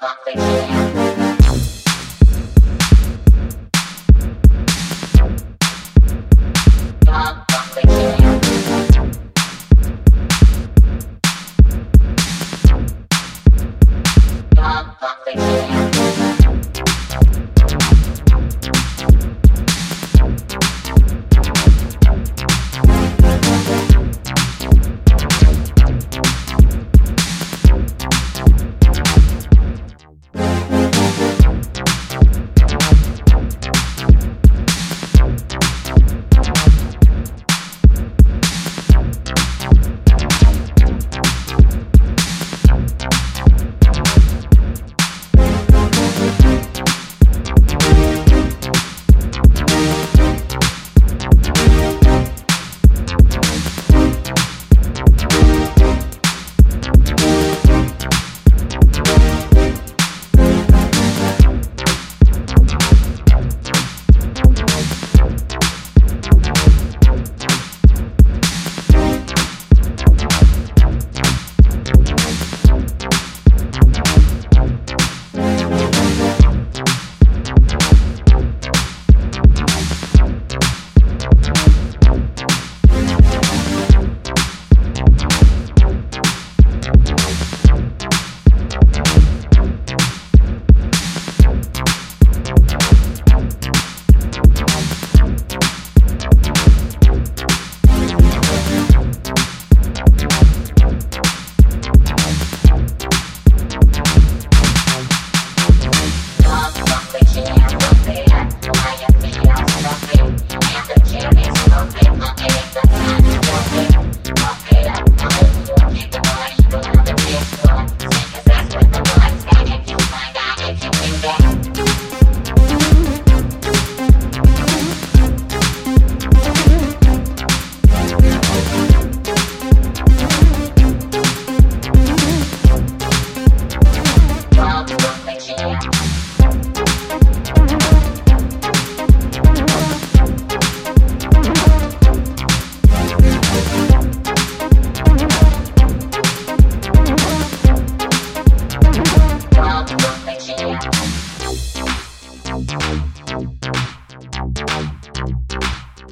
[0.00, 0.77] nothing.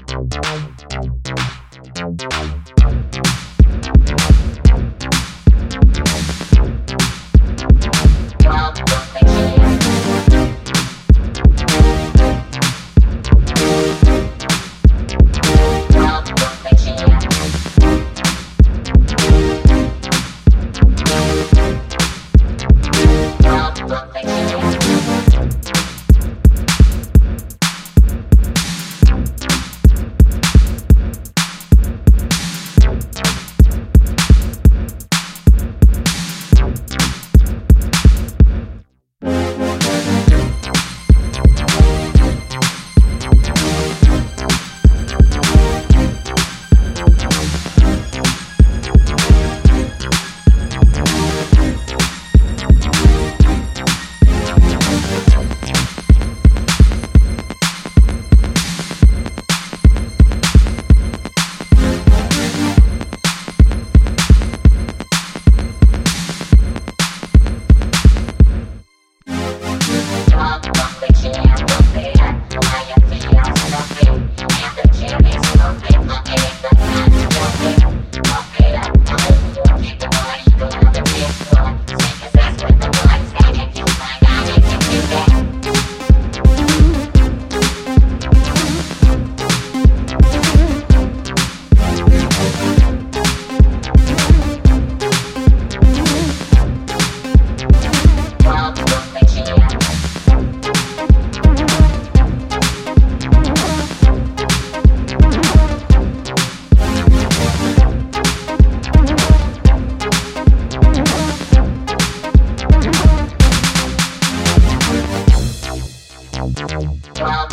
[0.04, 0.26] Tchau.
[0.28, 1.15] tchau.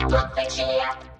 [0.09, 1.12] Well, look, they